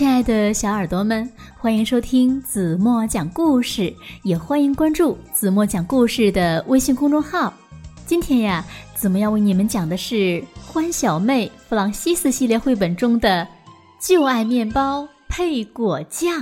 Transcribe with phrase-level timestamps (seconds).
[0.00, 7.52] 亲爱的小耳朵们，欢迎收听子墨讲故事，也欢迎关注子墨讲故事的微信公众号。
[8.06, 8.64] 今天呀，
[8.94, 10.14] 子墨要为你们讲的是
[10.58, 13.46] 《欢小妹弗朗西斯》系列绘本中的
[14.08, 16.34] 《就爱面包配果酱》。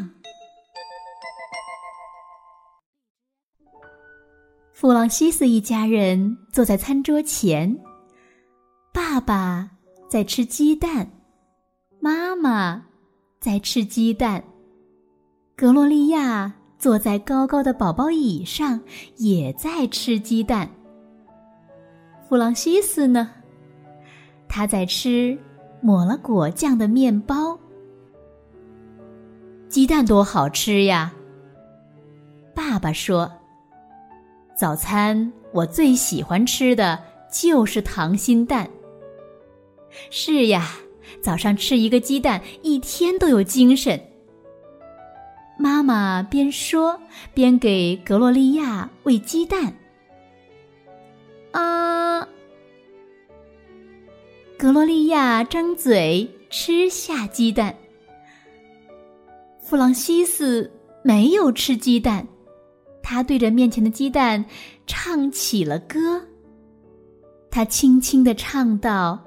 [4.73, 7.77] 弗朗西斯一家人坐在餐桌前，
[8.95, 9.69] 爸爸
[10.09, 11.11] 在吃鸡蛋，
[12.01, 12.85] 妈妈。
[13.41, 14.43] 在吃鸡蛋，
[15.57, 18.81] 格洛丽亚坐在高高的宝宝椅上，
[19.17, 20.69] 也在吃鸡蛋。
[22.29, 23.31] 弗朗西斯呢？
[24.49, 25.39] 他在吃
[25.81, 27.57] 抹了果酱的面包。
[29.69, 31.15] 鸡蛋多好吃呀！
[32.57, 33.31] 爸爸说
[34.57, 36.99] ：“早餐我最喜欢吃的
[37.31, 38.69] 就是溏心蛋。”
[40.11, 40.69] 是呀。
[41.21, 44.01] 早上吃一个鸡蛋，一天都有精神。
[45.59, 47.01] 妈妈边说
[47.35, 49.73] 边给格洛丽亚喂鸡蛋。
[51.51, 52.27] 啊！
[54.57, 57.75] 格洛丽亚张嘴吃下鸡蛋。
[59.61, 60.71] 弗朗西斯
[61.03, 62.27] 没有吃鸡蛋，
[63.03, 64.45] 他对着面前的鸡蛋
[64.87, 66.21] 唱起了歌。
[67.51, 69.19] 他轻轻的唱道。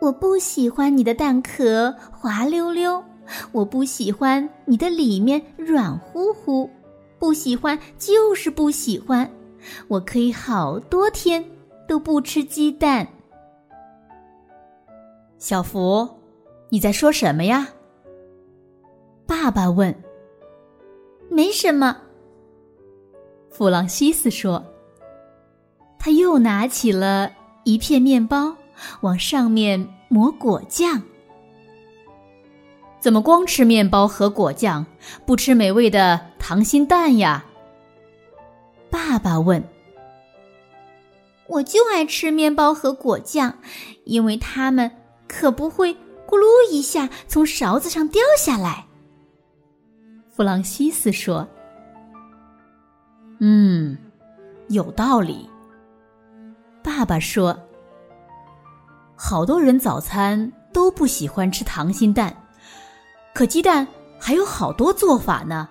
[0.00, 3.02] 我不喜欢你的蛋壳滑溜溜，
[3.52, 6.68] 我不喜欢你的里面软乎乎，
[7.18, 9.30] 不喜欢就是不喜欢。
[9.88, 11.42] 我可以好多天
[11.88, 13.06] 都不吃鸡蛋。
[15.38, 16.06] 小福，
[16.68, 17.68] 你在说什么呀？
[19.26, 19.94] 爸爸问。
[21.30, 21.96] 没什么。
[23.48, 24.62] 弗朗西斯说。
[25.98, 27.32] 他又拿起了
[27.64, 28.54] 一片面包。
[29.00, 31.02] 往上面抹果酱，
[33.00, 34.86] 怎么光吃面包和果酱，
[35.26, 37.44] 不吃美味的溏心蛋呀？
[38.90, 39.62] 爸爸问。
[41.46, 43.58] 我就爱吃面包和果酱，
[44.04, 44.90] 因为它们
[45.28, 45.94] 可不会
[46.26, 48.86] 咕噜一下从勺子上掉下来。
[50.30, 51.46] 弗朗西斯说
[53.40, 53.96] ：“嗯，
[54.68, 55.48] 有道理。”
[56.82, 57.58] 爸爸说。
[59.16, 62.34] 好多人早餐都不喜欢吃溏心蛋，
[63.32, 63.86] 可鸡蛋
[64.18, 65.68] 还有好多做法呢。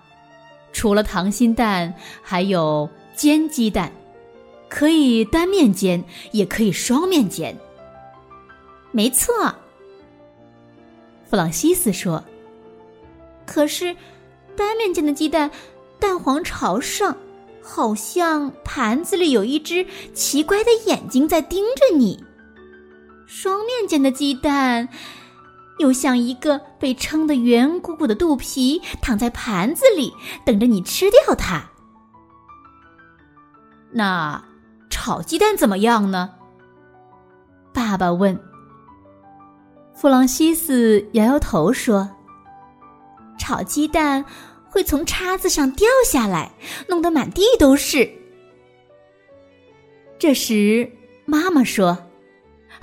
[0.72, 3.92] 除了溏心蛋，还有煎鸡蛋，
[4.70, 7.56] 可以单面煎，也可以双面煎。
[8.92, 9.34] 没错，
[11.30, 12.24] 弗朗西斯说。
[13.46, 13.96] 可是，
[14.56, 15.52] 单面煎的鸡蛋，
[16.00, 17.16] 蛋黄朝上，
[17.62, 22.24] 好像盘子里有一只奇怪的眼睛在盯着你。
[23.26, 24.90] 双面煎的鸡蛋，
[25.80, 30.14] 又像一个被撑得圆鼓鼓的肚皮，躺在盘子里，
[30.46, 31.70] 等着你吃掉它。
[33.92, 34.44] 那
[34.90, 36.32] 炒鸡蛋怎么样呢？
[37.74, 38.40] 爸爸问。
[39.96, 42.10] 弗朗西斯摇摇头说
[43.40, 44.26] ：“炒鸡蛋
[44.70, 46.52] 会从叉子上掉下来，
[46.88, 48.12] 弄得满地都是。”
[50.20, 50.92] 这时，
[51.26, 51.98] 妈妈说。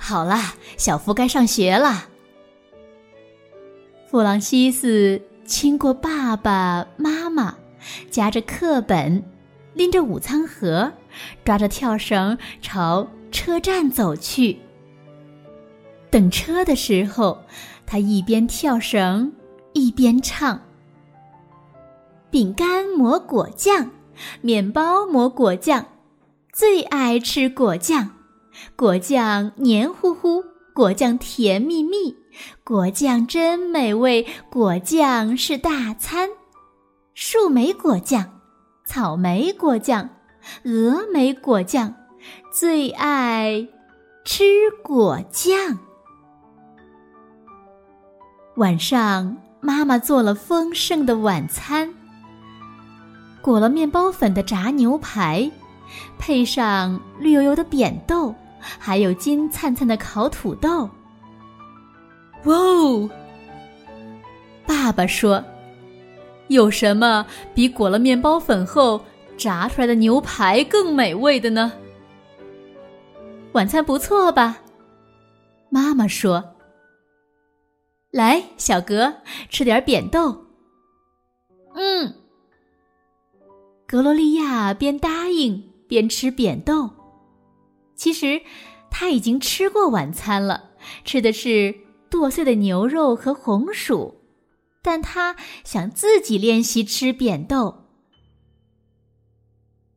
[0.03, 2.07] 好了，小福该上学了。
[4.09, 7.55] 弗朗西斯亲过爸爸妈妈，
[8.09, 9.23] 夹着课本，
[9.75, 10.91] 拎着午餐盒，
[11.45, 14.57] 抓着跳绳朝车站走去。
[16.09, 17.43] 等车的时候，
[17.85, 19.31] 他一边跳绳
[19.73, 20.59] 一边唱
[22.31, 23.91] ：“饼干抹果酱，
[24.41, 25.85] 面包抹果酱，
[26.51, 28.09] 最爱吃果酱。”
[28.75, 32.15] 果酱黏糊糊，果酱甜蜜蜜，
[32.63, 36.29] 果酱真美味，果酱是大餐。
[37.13, 38.39] 树莓果酱，
[38.85, 40.09] 草莓果酱，
[40.63, 41.93] 峨眉果酱，
[42.51, 43.67] 最爱
[44.23, 44.43] 吃
[44.83, 45.77] 果酱。
[48.55, 51.93] 晚上，妈妈做了丰盛的晚餐，
[53.41, 55.51] 裹了面包粉的炸牛排，
[56.17, 58.33] 配上绿油油的扁豆。
[58.79, 60.89] 还有金灿灿的烤土豆。
[62.45, 63.09] 哇哦！
[64.65, 65.43] 爸爸说
[66.47, 69.03] ：“有什么比裹了面包粉后
[69.37, 71.71] 炸出来的牛排更美味的呢？”
[73.53, 74.59] 晚餐不错吧？
[75.69, 76.55] 妈妈说
[78.11, 79.13] ：“来，小格，
[79.49, 80.45] 吃点扁豆。”
[81.75, 82.13] 嗯。
[83.87, 86.89] 格罗利亚边答应边吃扁豆。
[88.01, 88.41] 其实，
[88.89, 90.71] 他已经吃过晚餐了，
[91.05, 91.75] 吃的是
[92.09, 94.23] 剁碎的牛肉和红薯，
[94.81, 97.83] 但他想自己练习吃扁豆。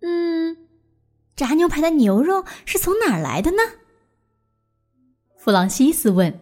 [0.02, 0.68] 嗯，
[1.34, 3.62] 炸牛排的牛肉是从哪儿来的呢？
[5.38, 6.38] 弗朗西斯问。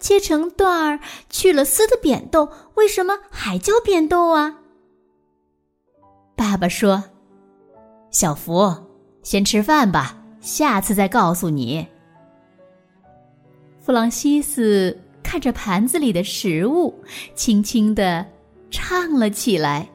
[0.00, 4.60] 切成段儿、去了丝的扁豆，为什么还叫扁豆啊？
[6.34, 7.04] 爸爸说
[8.10, 8.74] ：“小福，
[9.22, 10.17] 先吃饭吧，
[10.48, 11.86] 下次再告诉你。”
[13.78, 16.94] 弗朗西斯看着盘子里的食物，
[17.34, 18.26] 轻轻的
[18.70, 19.86] 唱了起来：“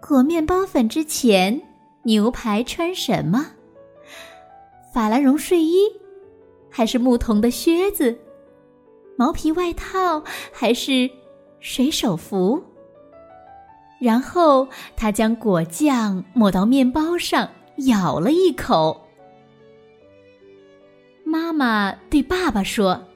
[0.00, 1.60] 裹面包粉之前，
[2.04, 3.46] 牛排穿什么？
[4.94, 5.76] 法兰绒睡衣。”
[6.70, 8.16] 还是牧童的靴子，
[9.16, 10.22] 毛皮外套，
[10.52, 11.10] 还是
[11.58, 12.62] 水手服。
[14.00, 17.50] 然后他将果酱抹到面包上，
[17.86, 19.08] 咬了一口。
[21.24, 23.06] 妈妈对爸爸说：“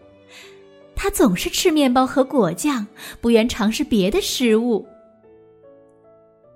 [0.94, 2.86] 他总是吃面包和果酱，
[3.20, 4.86] 不愿尝试别的食物。”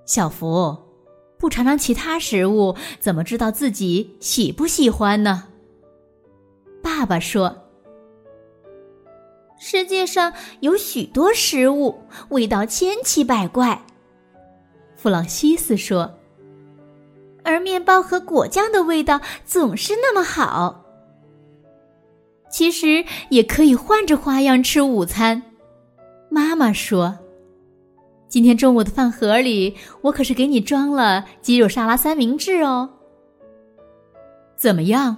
[0.05, 0.77] 小福，
[1.39, 5.49] 不尝尝其他食物，怎么知道自己喜不喜欢呢？
[6.83, 7.65] 爸爸说
[9.59, 13.83] ：“世界上有许多食物，味道千奇百怪。”
[14.95, 16.16] 弗朗西斯说
[17.47, 20.83] ：“而面包和果酱的味道总是那么好。”
[22.51, 25.43] 其实也可以换着花样吃午餐。
[26.29, 27.19] 妈妈说
[28.29, 32.89] ：“今天中午的饭盒里，我可是给你装了鸡肉沙拉三明治哦。
[34.57, 35.17] 怎么样？”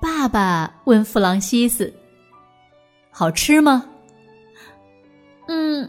[0.00, 1.92] 爸爸问弗朗西斯
[3.10, 3.84] ：“好吃吗
[5.46, 5.88] ？”“嗯，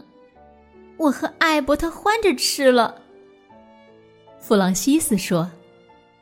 [0.96, 3.02] 我和艾伯特换着吃了。”
[4.46, 5.50] 弗朗西斯说。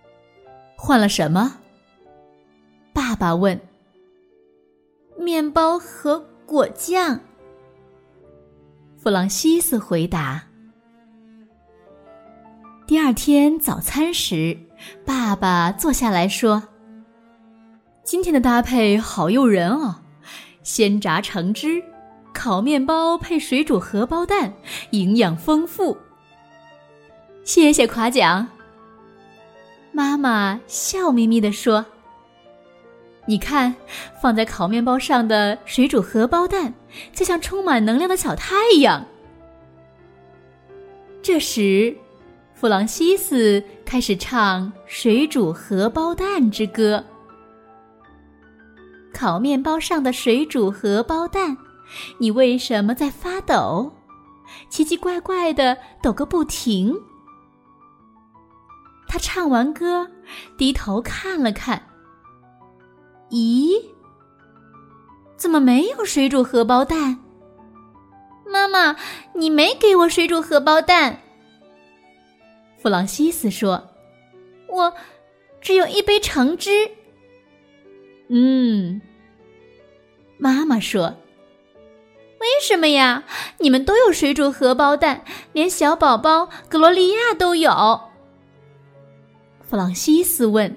[0.79, 1.59] “换了什么？”
[2.95, 3.61] 爸爸问。
[5.19, 7.19] “面包和果酱。”
[8.97, 10.41] 弗朗西斯回答。
[12.87, 14.57] 第二天早餐时，
[15.05, 16.63] 爸爸坐下来说。
[18.05, 19.97] 今天的搭配好诱人哦！
[20.63, 21.83] 鲜炸橙汁，
[22.33, 24.53] 烤面包配水煮荷包蛋，
[24.93, 25.99] 营养丰富。
[27.44, 28.47] 谢谢夸奖。
[29.91, 31.85] 妈妈笑眯眯地说
[33.27, 33.75] ：“你看，
[34.21, 36.73] 放在烤面包上的水煮荷包蛋，
[37.12, 39.05] 就像充满能量的小太阳。”
[41.21, 41.97] 这时，
[42.55, 46.97] 弗朗西斯开始唱《水煮荷包蛋之歌》。
[49.12, 51.56] 烤面包上的水煮荷包蛋，
[52.19, 53.93] 你为什么在发抖？
[54.71, 56.97] 奇奇怪怪的抖个不停。
[59.12, 60.09] 他唱完歌，
[60.56, 61.87] 低头看了看。
[63.29, 63.79] 咦，
[65.37, 67.19] 怎么没有水煮荷包蛋？
[68.47, 68.97] 妈妈，
[69.35, 71.20] 你没给我水煮荷包蛋。
[72.79, 73.91] 弗朗西斯说
[74.67, 74.94] ：“我
[75.61, 76.70] 只有一杯橙汁。”
[78.32, 79.03] 嗯，
[80.38, 81.17] 妈妈说
[82.41, 83.25] ：“为什么呀？
[83.59, 85.23] 你们都有水煮荷包蛋，
[85.53, 88.09] 连小宝宝格罗利亚都有。”
[89.73, 90.77] 弗朗西斯问：“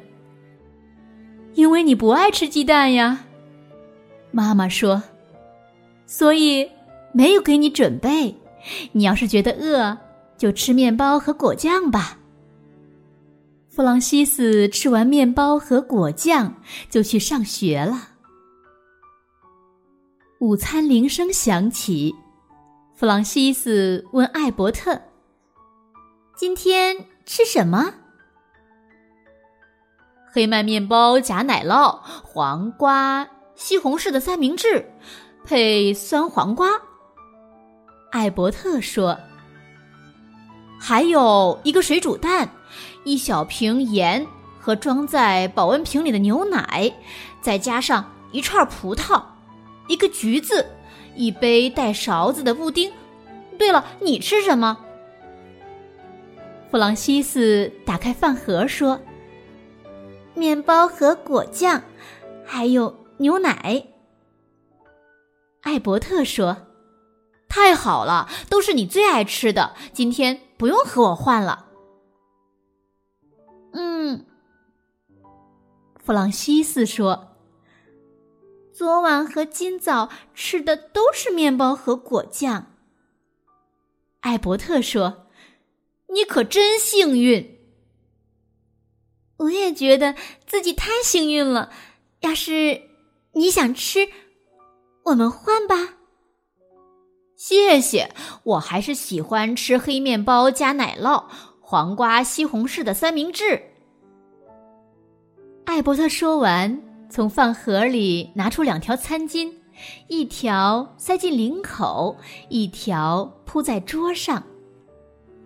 [1.53, 3.25] 因为你不爱吃鸡蛋呀？”
[4.31, 5.03] 妈妈说
[6.07, 6.71] ：“所以
[7.11, 8.33] 没有给你准备。
[8.93, 9.97] 你要是觉得饿，
[10.37, 12.17] 就吃面包和果酱吧。”
[13.67, 16.55] 弗朗西斯吃完面包和果酱，
[16.89, 18.11] 就去上学了。
[20.39, 22.15] 午餐铃声响起，
[22.95, 25.01] 弗朗西斯问艾伯特
[26.37, 27.95] ：“今天吃什么？”
[30.35, 33.25] 黑麦面包夹奶酪，黄瓜
[33.55, 34.85] 西红柿的三明治，
[35.45, 36.71] 配酸黄瓜。
[38.11, 39.17] 艾伯特说
[40.77, 42.49] ：“还有一个水煮蛋。”
[43.05, 44.27] 一小瓶盐
[44.59, 46.91] 和装在保温瓶里的牛奶，
[47.39, 49.23] 再加上一串葡萄，
[49.87, 50.65] 一个橘子，
[51.15, 52.91] 一杯带勺子的布丁。
[53.57, 54.77] 对了，你吃什么？
[56.69, 58.99] 弗朗西斯打开饭盒说
[60.35, 61.83] ：“面包和果酱，
[62.45, 63.87] 还有牛奶。”
[65.61, 66.67] 艾伯特说
[67.49, 71.65] ：“太好了，都是你最爱吃的，今天不用和我换了。”
[73.73, 74.25] 嗯
[75.97, 77.35] 弗朗西斯说
[78.71, 82.73] ：“昨晚和今早吃的都是面包和果酱。”
[84.21, 85.27] 艾伯特说
[86.13, 87.53] ：“你可真幸运。”
[89.37, 90.15] 我也觉得
[90.45, 91.69] 自己太幸运了。
[92.21, 92.81] 要是
[93.33, 94.07] 你想吃，
[95.03, 95.75] 我们换吧。
[97.35, 98.09] 谢谢，
[98.43, 101.25] 我还是喜欢吃黑面包加奶酪、
[101.59, 103.61] 黄瓜、西红柿的三明治。
[105.65, 109.51] 艾伯特说完，从饭盒里拿出两条餐巾，
[110.07, 112.15] 一条塞进领口，
[112.49, 114.41] 一条铺在桌上。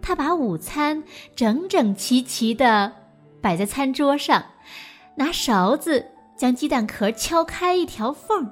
[0.01, 1.03] 他把午餐
[1.36, 2.93] 整整齐齐的
[3.41, 4.43] 摆在餐桌上，
[5.15, 6.05] 拿勺子
[6.36, 8.51] 将鸡蛋壳敲开一条缝，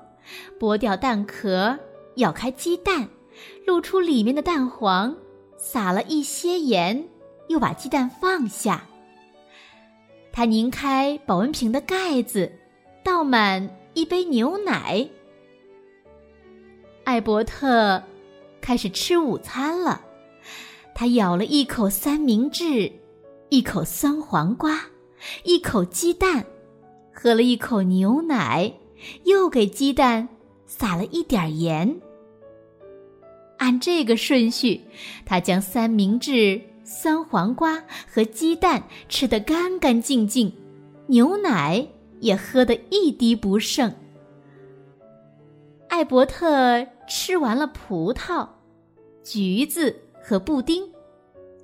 [0.60, 1.78] 剥掉蛋壳，
[2.16, 3.08] 咬开鸡蛋，
[3.66, 5.16] 露出里面的蛋黄，
[5.58, 7.08] 撒了一些盐，
[7.48, 8.84] 又把鸡蛋放下。
[10.32, 12.52] 他拧开保温瓶的盖子，
[13.04, 15.10] 倒满一杯牛奶。
[17.04, 18.04] 艾伯特
[18.62, 20.02] 开始吃午餐了。
[20.94, 22.92] 他咬了一口三明治，
[23.50, 24.80] 一口酸黄瓜，
[25.44, 26.46] 一口鸡蛋，
[27.14, 28.74] 喝了一口牛奶，
[29.24, 30.28] 又给鸡蛋
[30.66, 32.00] 撒了一点盐。
[33.58, 34.82] 按这个顺序，
[35.26, 40.52] 他将三明治、酸黄瓜和鸡蛋吃得干干净净，
[41.08, 41.88] 牛奶
[42.20, 43.94] 也喝得一滴不剩。
[45.88, 48.48] 艾伯特吃完了葡萄、
[49.24, 49.96] 橘子。
[50.30, 50.84] 和布丁，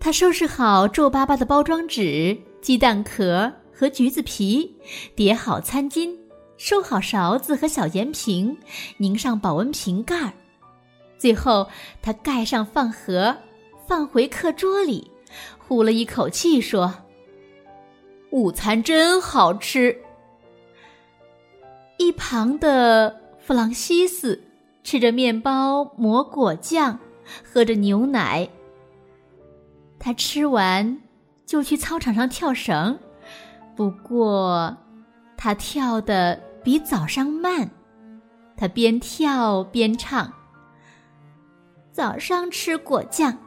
[0.04, 4.76] 他收拾好皱巴巴的包装纸、鸡蛋壳和橘子皮，
[5.16, 6.14] 叠好餐巾，
[6.58, 8.58] 收好勺子和小盐瓶，
[8.98, 10.34] 拧上保温瓶盖儿。
[11.18, 11.66] 最后，
[12.02, 13.34] 他盖上饭盒，
[13.88, 15.10] 放回课桌里，
[15.58, 16.94] 呼了一口气说
[18.30, 19.98] ：“午餐真好吃。”
[21.98, 24.44] 一旁的弗朗西斯
[24.84, 27.00] 吃着面包抹果酱。
[27.42, 28.50] 喝着牛奶，
[30.04, 31.00] 他吃完
[31.46, 33.00] 就去操场上跳绳。
[33.74, 34.76] 不过，
[35.38, 37.70] 他跳的比早上慢。
[38.58, 40.34] 他边跳边唱
[41.94, 43.38] ：“早上吃果酱，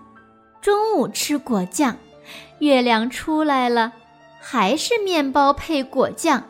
[0.63, 1.95] 中午吃果酱，
[2.61, 3.93] 月亮出来了，
[4.41, 6.43] 还是面包配果酱，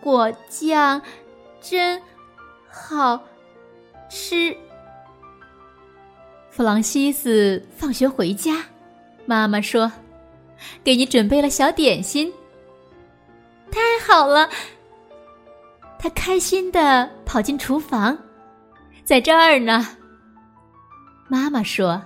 [0.00, 1.02] 果酱
[1.60, 2.00] 真
[2.70, 3.20] 好
[4.08, 4.56] 吃。”
[6.48, 8.64] 弗朗西斯放学回家，
[9.28, 9.92] 妈妈说
[10.82, 12.32] ：“给你准备了小点心。”
[13.70, 14.48] 太好了，
[15.98, 18.16] 他开心的跑进厨房，
[19.04, 19.86] 在这儿呢。
[21.28, 22.02] 妈妈说：“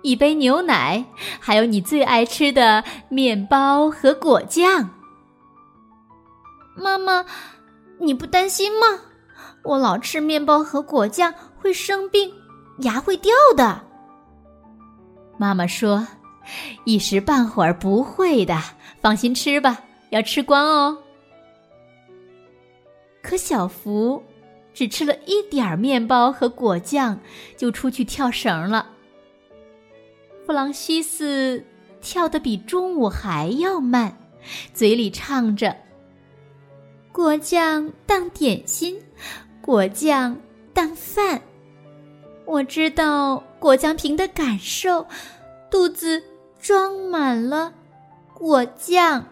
[0.00, 1.04] 一杯牛奶，
[1.38, 4.88] 还有你最爱吃的面包和果酱。”
[6.74, 7.26] 妈妈，
[8.00, 8.86] 你不担心吗？
[9.64, 12.32] 我老吃面包和果酱会生病。
[12.78, 13.82] 牙会掉的，
[15.36, 16.08] 妈妈说
[16.84, 18.58] ：“一时半会儿不会的，
[19.00, 20.98] 放心吃吧，要吃光哦。”
[23.22, 24.22] 可小福
[24.74, 27.18] 只吃了一点面包和果酱，
[27.56, 28.88] 就出去跳绳了。
[30.44, 31.64] 弗朗西斯
[32.00, 34.16] 跳得比中午还要慢，
[34.74, 35.76] 嘴里唱着
[37.12, 39.00] ：“果酱当点心，
[39.60, 40.36] 果酱
[40.74, 41.40] 当饭。”
[42.44, 45.06] 我知道果酱瓶的感受，
[45.70, 46.20] 肚子
[46.62, 47.74] 装满了
[48.32, 49.26] 果酱。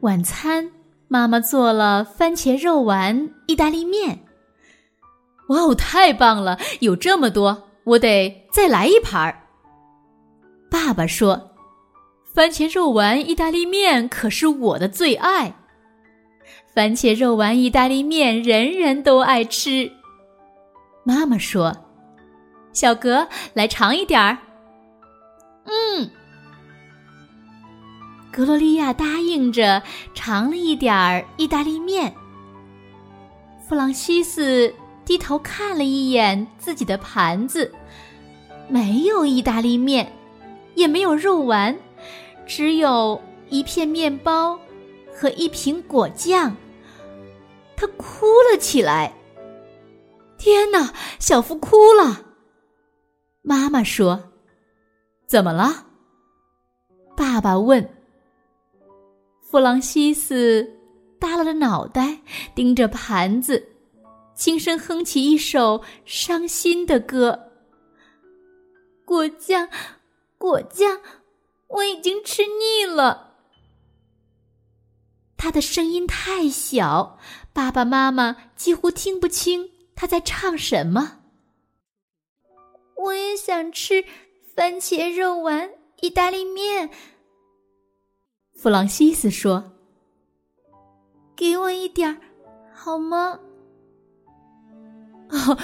[0.00, 0.70] 晚餐，
[1.08, 4.22] 妈妈做了番茄肉丸意大利面。
[5.48, 6.58] 哇哦，太棒了！
[6.80, 9.40] 有这么多，我得再来一盘儿。
[10.70, 11.52] 爸爸说
[12.34, 15.54] ：“番茄肉丸意大利面可是我的最爱。
[16.74, 19.90] 番茄肉丸意大利面人人都爱吃。”
[21.02, 21.74] 妈妈说
[22.74, 24.36] ：“小格，来尝一点儿。”
[25.64, 26.10] 嗯，
[28.32, 29.82] 格罗利亚答应着
[30.14, 32.14] 尝了一点儿意大利面。
[33.66, 34.72] 弗朗西斯
[35.04, 37.72] 低头看了一眼自己的盘子，
[38.68, 40.12] 没有意大利面，
[40.74, 41.76] 也没有肉丸，
[42.46, 44.58] 只有一片面包
[45.14, 46.54] 和一瓶果酱。
[47.76, 49.12] 他哭了起来。
[50.36, 52.22] 天哪，小夫哭了。
[53.40, 54.32] 妈妈说
[55.34, 55.86] ：“怎么了？”
[57.18, 57.92] 爸爸问。
[59.40, 60.78] 弗朗西斯
[61.18, 62.20] 耷拉着脑袋，
[62.54, 63.68] 盯着盘子，
[64.36, 67.50] 轻声哼起一首伤心的歌
[69.04, 69.68] ：“果酱，
[70.38, 71.00] 果酱，
[71.66, 73.34] 我已经吃腻了。”
[75.36, 77.18] 他的声音太小，
[77.52, 79.68] 爸爸妈妈几乎听不清。
[79.96, 81.22] 他在唱什么？
[82.96, 84.04] 我也想吃
[84.54, 85.68] 番茄肉丸
[86.00, 86.88] 意大利面。
[88.54, 89.72] 弗朗西斯说
[91.34, 92.16] ：“给我一点儿，
[92.72, 93.40] 好吗？”
[95.30, 95.58] 哦，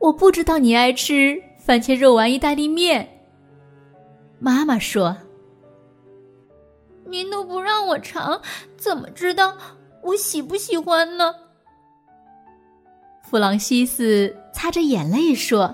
[0.00, 3.08] 我不知道你爱吃番茄肉丸意大利面。”
[4.40, 5.16] 妈妈说
[7.06, 8.42] ：“您都不让我尝，
[8.76, 9.56] 怎么知道
[10.02, 11.32] 我喜不喜欢呢？”
[13.22, 15.72] 弗朗西斯擦着眼泪说：“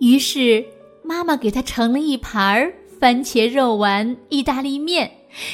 [0.00, 0.64] 于是
[1.04, 5.10] 妈妈给他盛了一盘番茄肉丸意大利面，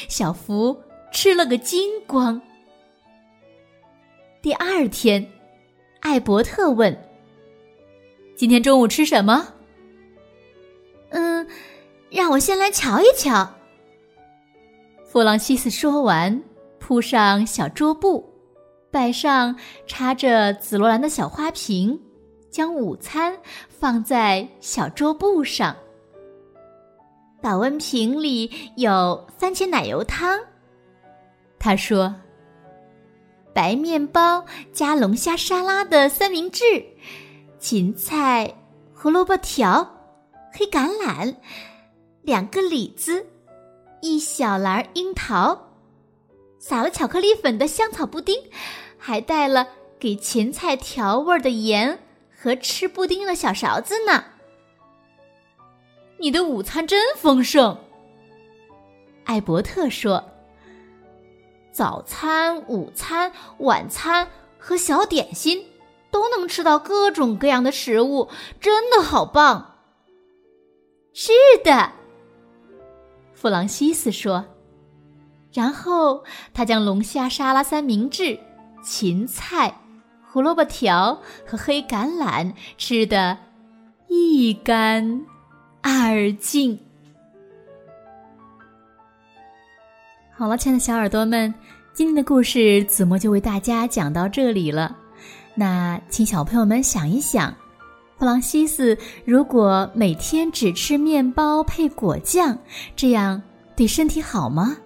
[0.07, 0.81] 小福
[1.11, 2.41] 吃了个精光。”
[4.41, 5.27] 第二天，
[5.99, 6.97] 艾伯特问
[8.35, 9.53] ：“今天中午吃什么
[11.11, 11.45] ？”“嗯，
[12.09, 13.55] 让我先来瞧一瞧。”
[15.05, 16.41] 弗朗西斯说完，
[16.79, 18.31] 铺上小桌布。
[18.89, 19.55] 摆上
[19.87, 21.97] 插着紫罗兰的小花瓶，
[22.51, 23.39] 将午餐
[23.69, 25.75] 放在小桌布上。
[27.41, 30.39] 保温瓶里有番茄奶油汤。
[31.57, 32.13] 他说
[33.53, 36.85] ：“白面包加龙虾沙拉的三明治，
[37.59, 38.53] 芹菜、
[38.93, 39.89] 胡萝卜条、
[40.51, 41.35] 黑橄榄，
[42.21, 43.25] 两个李子，
[44.01, 45.69] 一小篮樱桃。”
[46.59, 48.35] 撒了巧克力粉的香草布丁，
[48.99, 49.67] 还带了
[49.99, 51.97] 给芹菜调味的盐
[52.41, 54.23] 和吃布丁的小勺子呢。
[56.17, 57.77] 你的午餐真丰盛，
[59.25, 60.23] 艾伯特说。
[61.71, 65.65] 早餐、午餐、晚餐和小点心
[66.09, 68.27] 都能吃到各种各样的食物，
[68.59, 69.77] 真的好棒。
[71.13, 71.31] 是
[71.63, 71.93] 的，
[73.33, 74.43] 弗朗西斯说。
[75.53, 78.37] 然后他将龙虾沙拉三明治、
[78.83, 79.79] 芹菜、
[80.33, 83.37] 胡萝卜条和黑橄榄吃得
[84.07, 85.21] 一干
[85.81, 86.79] 二净。
[90.33, 91.53] 好了，亲爱的小耳朵们，
[91.93, 94.95] 今天的故事子墨就为大家讲到这里了。
[95.53, 97.53] 那请小朋友们想一想，
[98.17, 102.57] 弗朗西斯如果每天只吃面包配果酱，
[102.95, 103.41] 这样
[103.75, 104.77] 对身体好吗？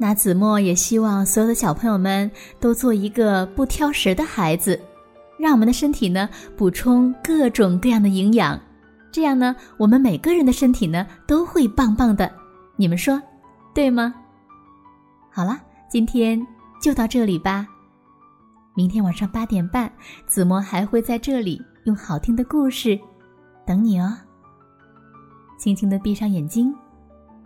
[0.00, 2.30] 那子墨也希望所有的小朋友们
[2.60, 4.80] 都做一个不挑食的孩子，
[5.36, 8.58] 让我们的身体呢补充各种各样的营养，
[9.10, 12.32] 这样呢我们每个人的身体呢都会棒棒的。
[12.76, 13.20] 你们说，
[13.74, 14.14] 对吗？
[15.32, 16.40] 好了，今天
[16.80, 17.66] 就到这里吧。
[18.74, 19.92] 明天晚上八点半，
[20.28, 22.96] 子墨还会在这里用好听的故事
[23.66, 24.16] 等你哦。
[25.58, 26.72] 轻轻的闭上眼睛，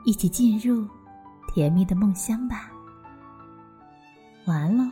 [0.05, 0.87] 一起进入。
[1.53, 2.71] 甜蜜的梦乡吧，
[4.47, 4.91] 晚安喽。